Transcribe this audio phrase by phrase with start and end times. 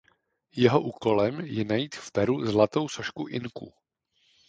[0.51, 3.73] Jeho úkolem je najít v Peru zlatou sošku Inků.